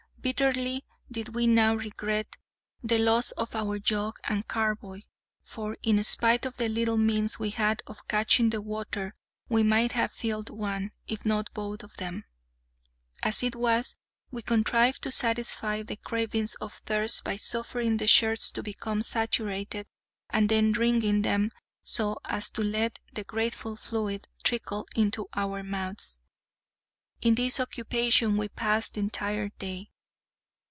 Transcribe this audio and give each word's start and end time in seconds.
Bitterly 0.21 0.85
did 1.09 1.33
we 1.33 1.47
now 1.47 1.73
regret 1.73 2.35
the 2.83 2.99
loss 2.99 3.31
of 3.31 3.55
our 3.55 3.79
jug 3.79 4.19
and 4.23 4.47
carboy; 4.47 5.01
for, 5.43 5.77
in 5.81 6.03
spite 6.03 6.45
of 6.45 6.57
the 6.57 6.69
little 6.69 6.95
means 6.99 7.39
we 7.39 7.49
had 7.49 7.81
of 7.87 8.07
catching 8.07 8.51
the 8.51 8.61
water, 8.61 9.15
we 9.49 9.63
might 9.63 9.93
have 9.93 10.11
filled 10.11 10.51
one, 10.51 10.91
if 11.07 11.25
not 11.25 11.49
both 11.55 11.81
of 11.81 11.95
them. 11.97 12.25
As 13.23 13.41
it 13.41 13.55
was, 13.55 13.95
we 14.29 14.43
contrived 14.43 15.01
to 15.01 15.11
satisfy 15.11 15.81
the 15.81 15.97
cravings 15.97 16.53
of 16.61 16.73
thirst 16.85 17.23
by 17.23 17.35
suffering 17.37 17.97
the 17.97 18.05
shirts 18.05 18.51
to 18.51 18.61
become 18.61 19.01
saturated, 19.01 19.87
and 20.29 20.49
then 20.49 20.71
wringing 20.73 21.23
them 21.23 21.49
so 21.81 22.19
as 22.25 22.51
to 22.51 22.63
let 22.63 22.99
the 23.11 23.23
grateful 23.23 23.75
fluid 23.75 24.27
trickle 24.43 24.87
into 24.95 25.25
our 25.33 25.63
mouths. 25.63 26.19
In 27.23 27.33
this 27.33 27.59
occupation 27.59 28.37
we 28.37 28.49
passed 28.49 28.93
the 28.93 28.99
entire 28.99 29.49
day. 29.57 29.87